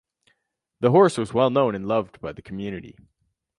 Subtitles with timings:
[0.79, 2.97] The horse was well known and loved by the community.